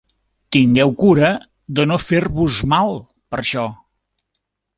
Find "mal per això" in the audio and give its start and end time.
2.73-3.69